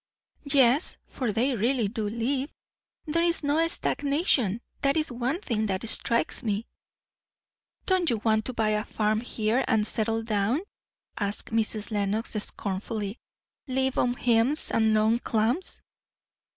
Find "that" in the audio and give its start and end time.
4.81-4.97, 5.67-5.87